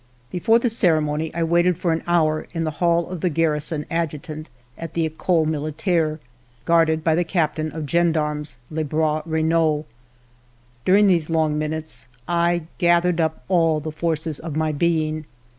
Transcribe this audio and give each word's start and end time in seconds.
Before 0.31 0.57
the 0.57 0.71
ceremony, 0.71 1.31
I 1.35 1.43
waited 1.43 1.77
for 1.77 1.91
an 1.91 2.01
hour 2.07 2.47
in 2.53 2.63
the 2.63 2.71
hall 2.81 3.07
of 3.09 3.21
the 3.21 3.29
garrison 3.29 3.85
adjutant 3.91 4.49
at 4.75 4.95
the 4.95 5.05
Ecole 5.05 5.45
Militaire, 5.45 6.19
guarded 6.65 7.03
by 7.03 7.13
the 7.13 7.23
captain 7.23 7.71
of 7.71 7.85
gendarmes, 7.87 8.57
Lebrun 8.71 9.21
Renault. 9.27 9.85
During 10.85 11.05
these 11.05 11.29
long 11.29 11.55
minutes 11.59 12.07
I 12.27 12.63
gathered 12.79 13.21
up 13.21 13.43
all 13.47 13.79
the 13.79 13.91
forces 13.91 14.39
of 14.39 14.55
my 14.55 14.71
being. 14.71 15.25